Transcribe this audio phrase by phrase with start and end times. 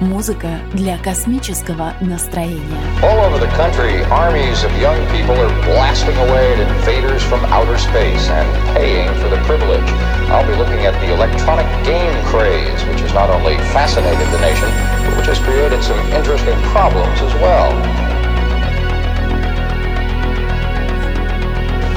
[0.00, 2.82] Музыка для космического настроения.
[3.04, 7.78] All over the country, armies of young people are blasting away at invaders from outer
[7.78, 9.88] space and paying for the privilege.
[10.26, 14.68] I'll be looking at the electronic game craze, which has not only fascinated the nation,
[15.06, 17.70] but which has created some interesting problems as well.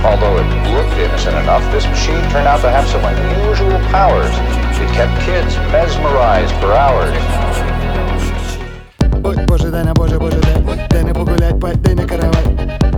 [0.06, 0.48] Although it
[0.78, 4.30] looked innocent enough, this machine turned out to have some unusual powers.
[4.78, 7.79] It kept kids mesmerized for hours.
[9.31, 10.89] Ой, боже, дай на боже, боже, дай.
[10.89, 12.43] Дай на погулять, дай на каравай.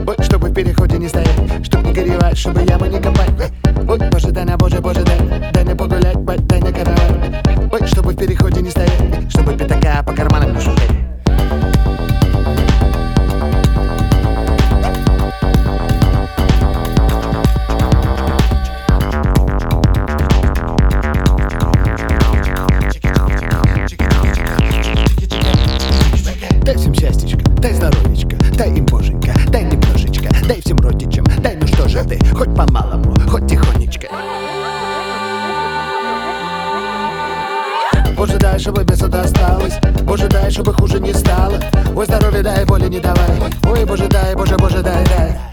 [0.07, 1.29] Ой, чтобы в переходе не стоять
[1.63, 3.53] Чтоб не горевать, чтобы ямы не копать.
[3.87, 5.51] Ой, боже, дай на боже, боже, дай.
[5.53, 7.43] Дай на погулять, дай на каравай.
[7.71, 10.55] Ой, чтобы в переходе не стоять Чтобы пятака по карманам.
[10.55, 10.82] не шутить
[32.05, 34.09] ты, хоть по-малому, хоть тихонечко.
[38.17, 39.75] Боже, дай, чтобы без досталось.
[40.03, 41.59] Боже, дай, чтобы хуже не стало.
[41.95, 43.31] Ой, здоровья дай, боли не давай.
[43.69, 45.53] Ой, Боже, дай, Боже, Боже, дай, дай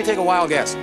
[0.00, 0.79] me take a wild guess.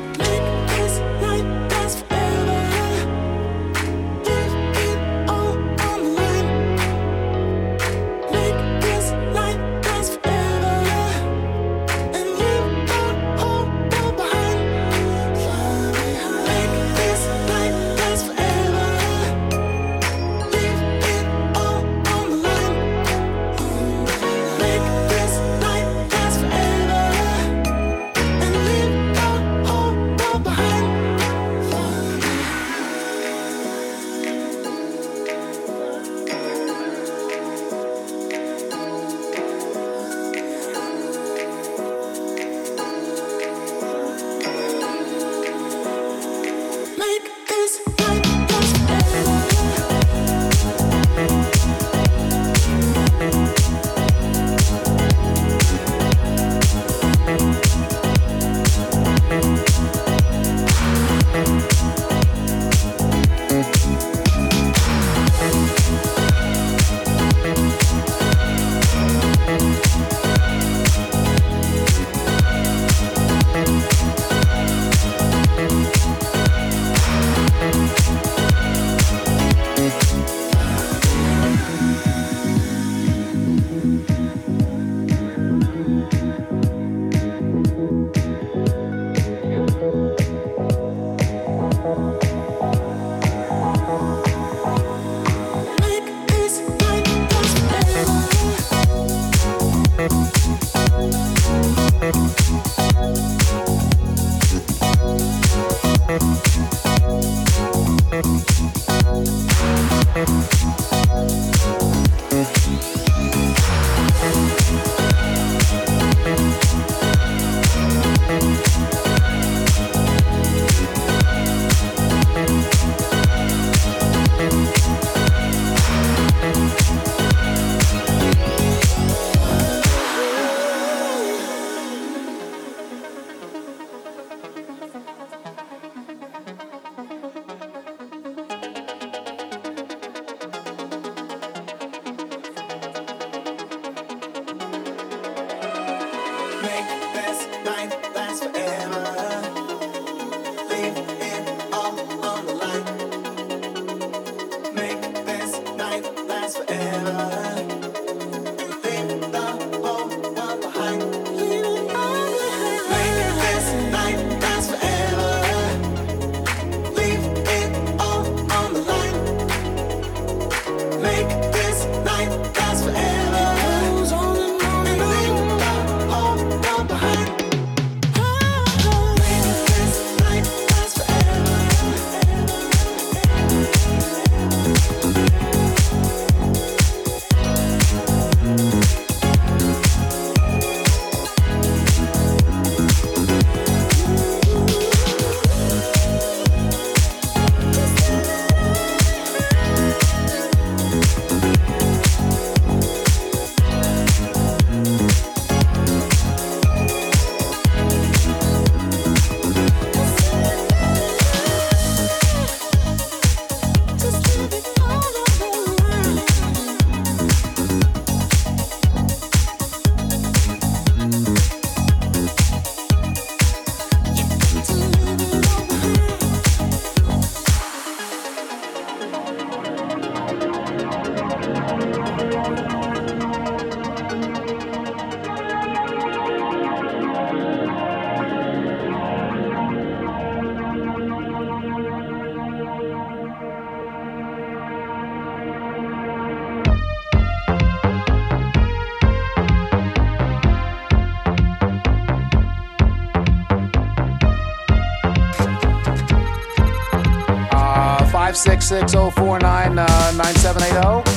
[258.68, 261.17] Six zero four nine uh, nine seven eight zero.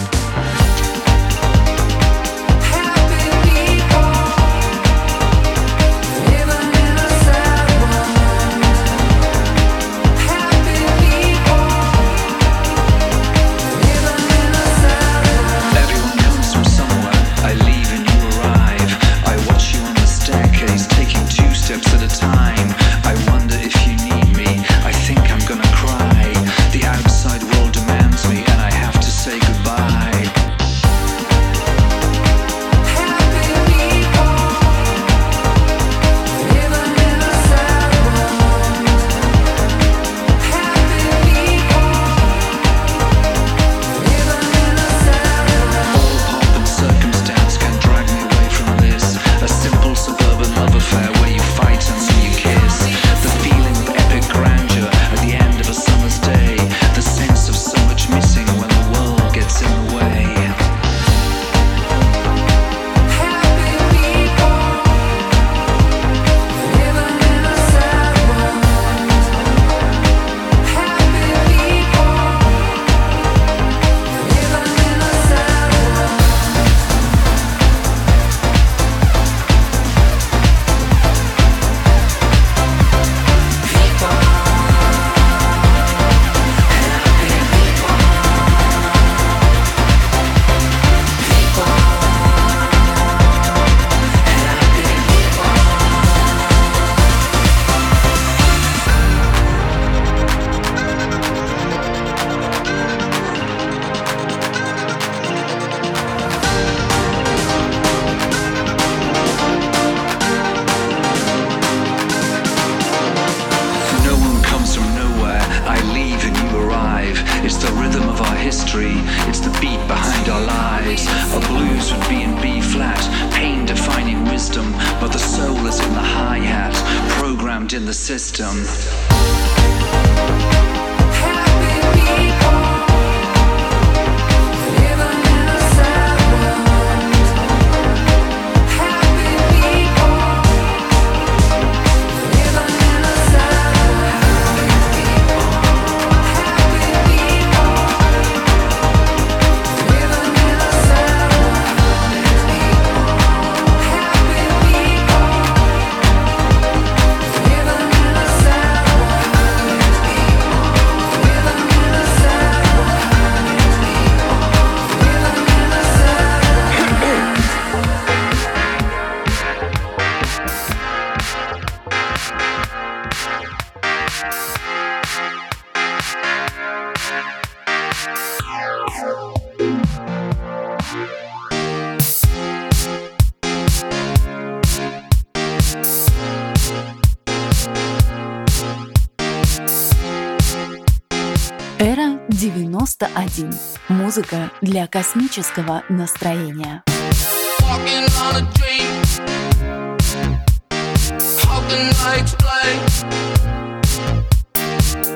[193.88, 196.82] Музыка для космического настроения.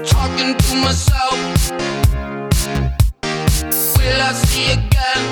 [0.05, 1.37] Talking to myself,
[3.99, 5.23] will I see again?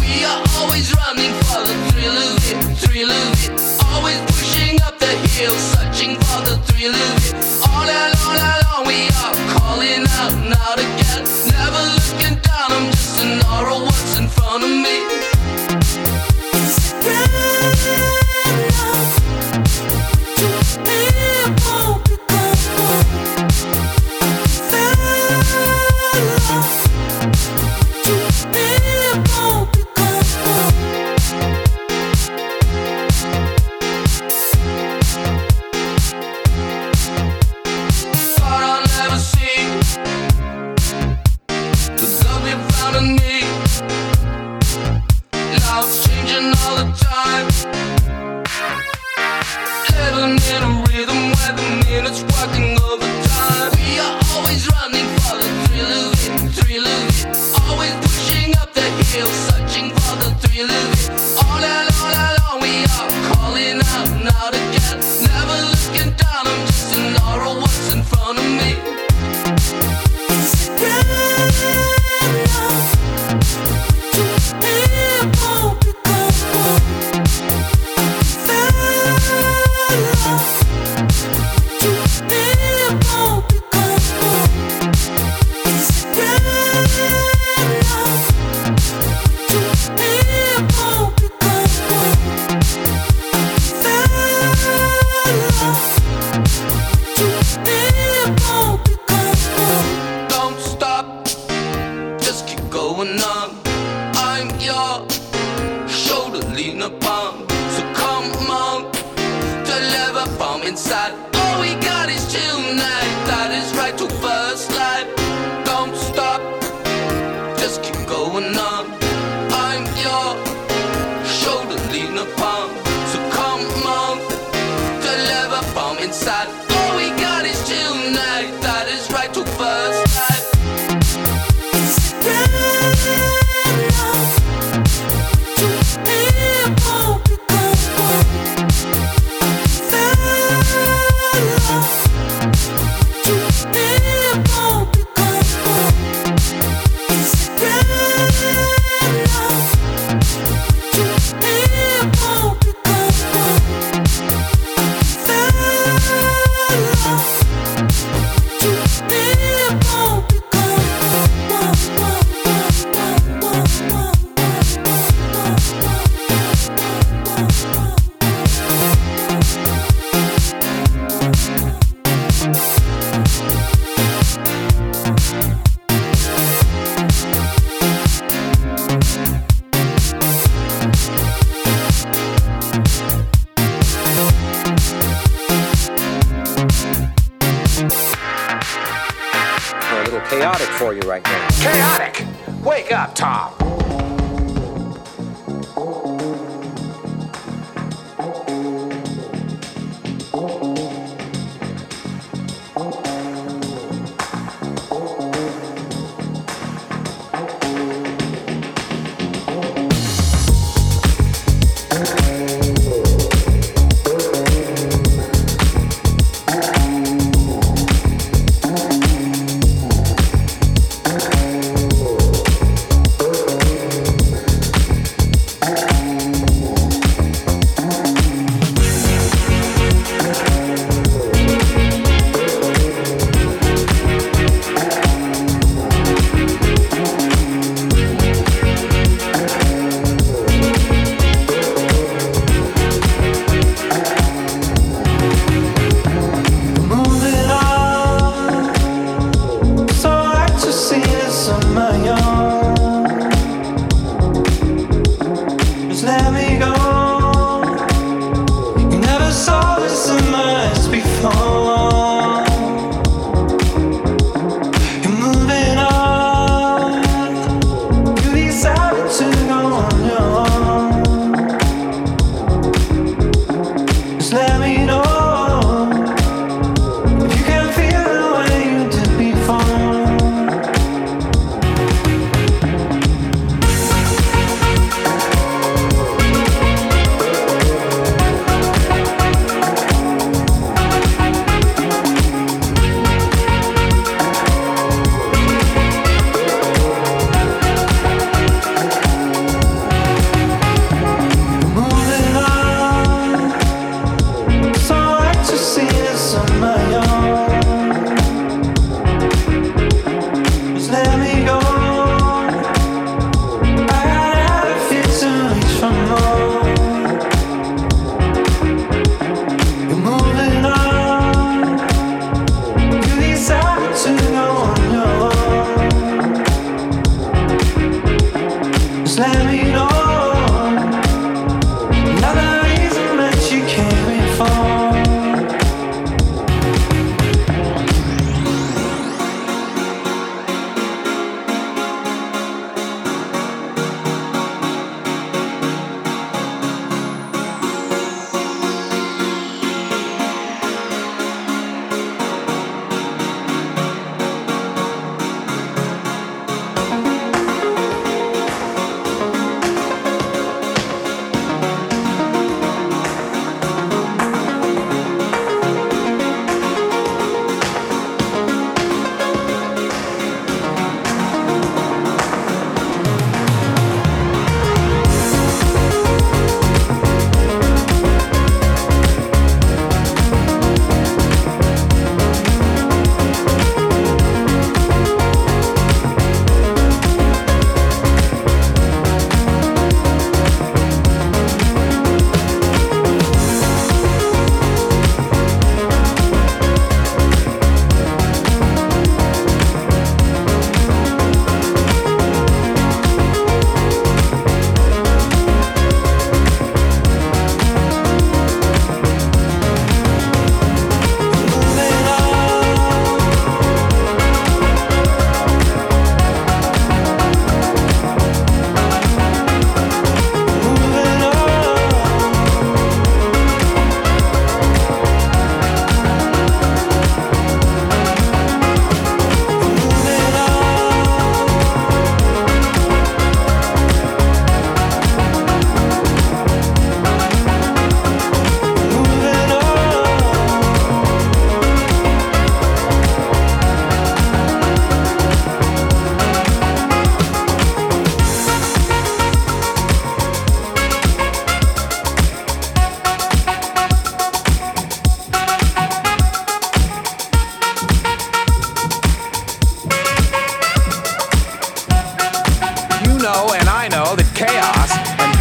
[0.00, 3.52] We are always running for the thrill of it, thrill of it.
[3.94, 7.11] Always pushing up the hill, searching for the thrill of it.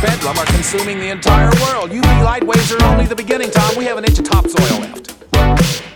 [0.02, 1.92] Some are consuming the entire world.
[1.92, 3.76] UV light waves are only the beginning, Tom.
[3.76, 5.90] We have an inch of topsoil left.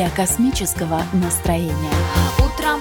[0.00, 1.92] Для космического настроения.
[2.38, 2.80] Утром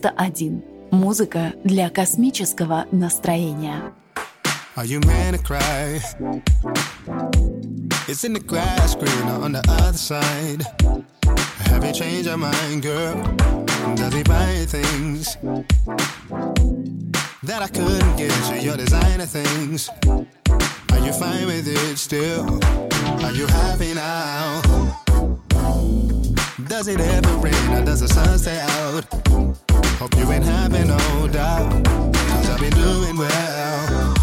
[0.00, 0.62] 91.
[0.90, 3.92] Музыка для космического настроения.
[4.76, 6.00] Are you man to cry?
[8.06, 10.62] It's in the grass green on the other side.
[11.66, 13.14] Have you changed your mind, girl?
[13.96, 15.36] Does he buy things
[17.42, 18.70] that I couldn't get you?
[18.70, 19.90] Your designer things.
[20.92, 22.60] Are you fine with it still?
[23.24, 24.62] Are you happy now?
[26.68, 29.47] Does it ever rain or does the sun stay out?
[29.98, 31.84] Hope you ain't having no doubt.
[31.84, 34.14] Cause I've been doing well.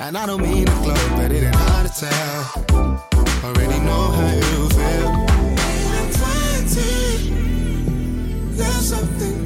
[0.00, 2.64] And I don't mean to gloat, but it ain't hard to tell.
[3.44, 5.12] Already know how you feel.
[6.18, 7.30] Twenty,
[8.56, 9.37] there's something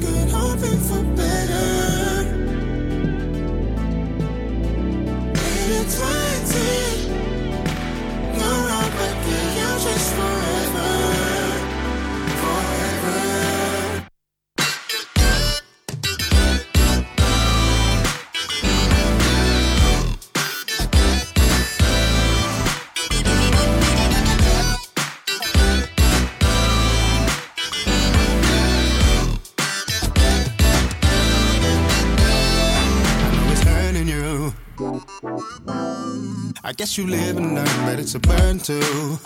[36.83, 39.17] guess you live and learn, but it's a burn too.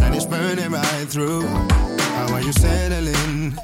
[0.00, 1.44] And it's burning right through.
[1.44, 3.58] How are you settling?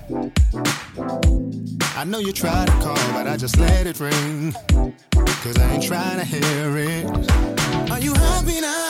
[1.97, 4.57] I know you try to call, but I just let it ring.
[5.13, 7.91] Cause I ain't trying to hear it.
[7.93, 8.90] Are you happy now?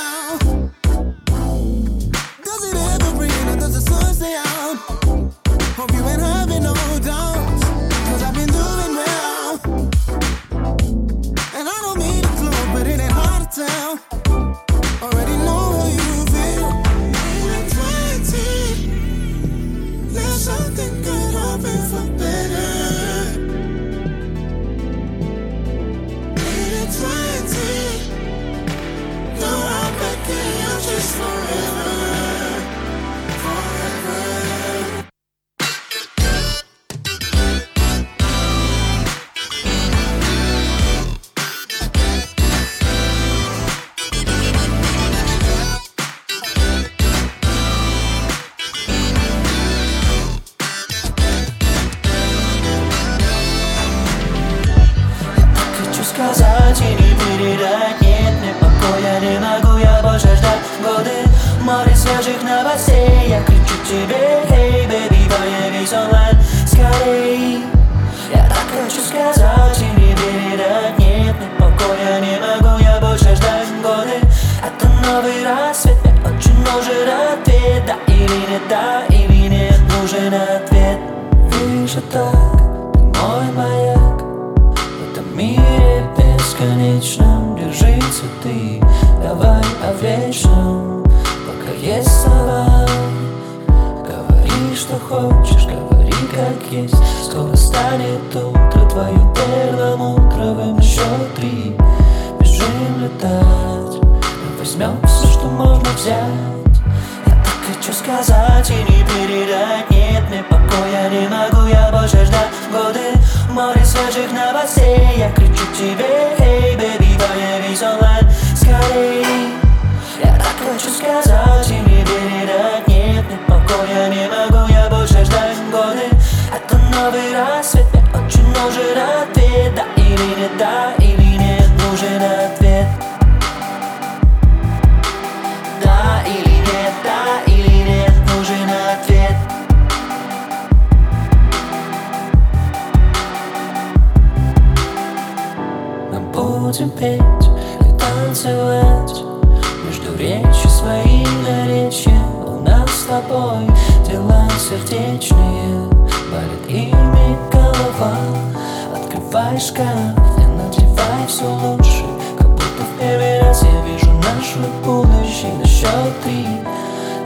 [160.60, 162.04] Надевай все лучше.
[162.38, 165.52] Как будто в первый раз я вижу наше будущее.
[165.58, 166.46] На счет три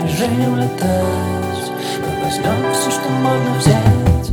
[0.02, 1.72] бежим летать.
[2.00, 4.30] Мы возьмем все, что можно взять.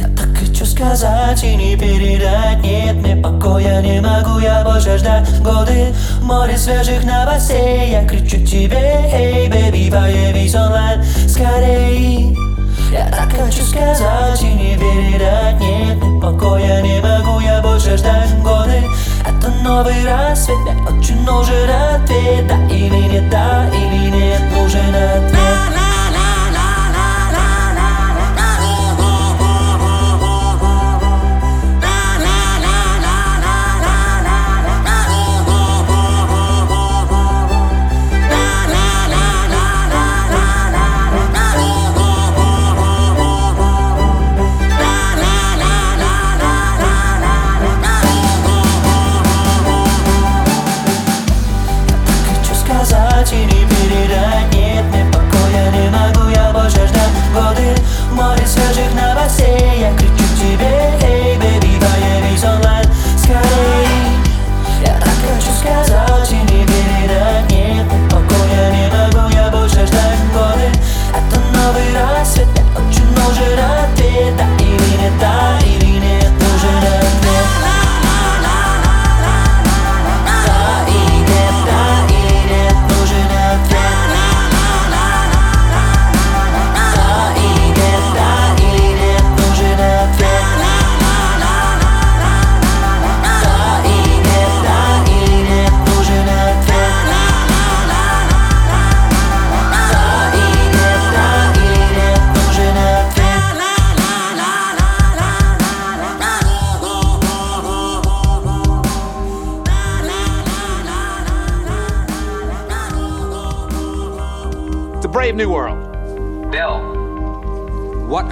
[0.00, 2.62] Я так хочу сказать и не передать.
[2.62, 5.28] Нет, мне покоя не могу я больше ждать.
[5.42, 7.90] Годы, море свежих новостей.
[7.90, 12.45] Я кричу тебе, эй, бэби, появись онлайн Скорей
[12.90, 18.32] я так хочу сказать и не передать Нет, мне покоя не могу я больше ждать
[18.42, 18.82] Годы,
[19.24, 25.85] это новый рассвет Мне очень нужен ответ Да или нет, да или нет Нужен ответ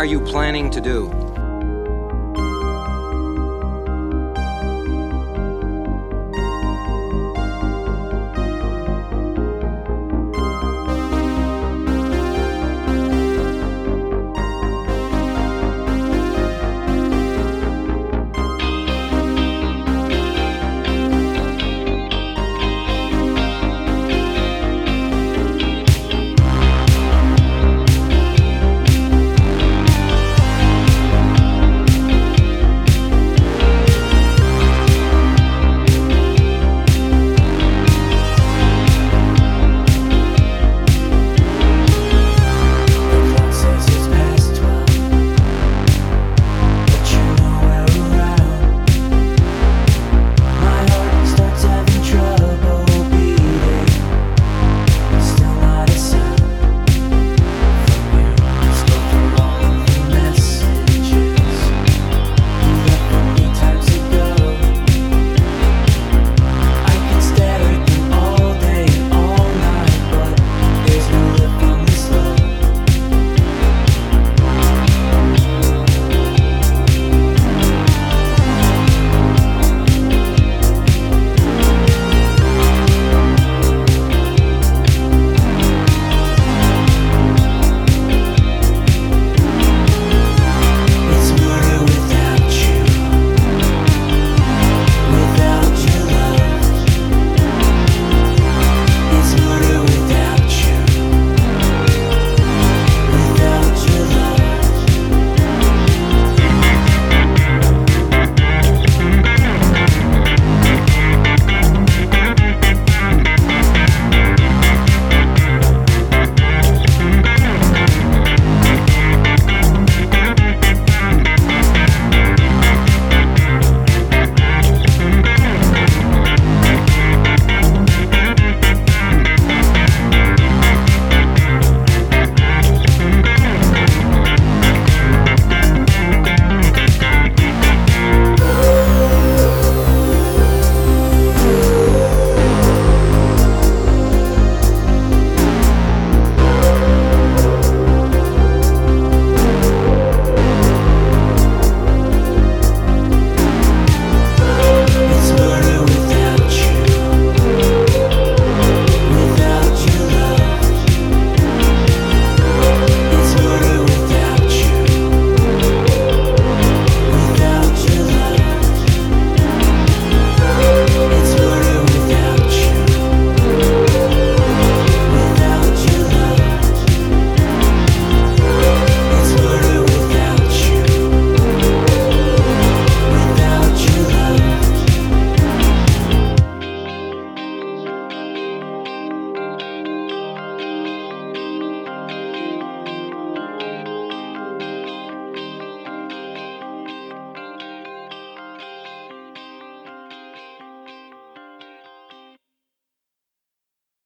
[0.04, 1.23] are you planning to do?